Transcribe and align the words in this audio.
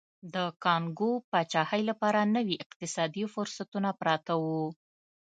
د 0.33 0.35
کانګو 0.63 1.11
پاچاهۍ 1.31 1.81
لپاره 1.89 2.19
نوي 2.35 2.55
اقتصادي 2.65 3.23
فرصتونه 3.33 3.89
پراته 3.99 4.33
وو. 4.43 4.65